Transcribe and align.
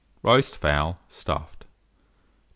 ROAST 0.57 0.57
FOWL, 0.57 0.97
Stuffed. 1.07 1.63
965. 1.63 1.67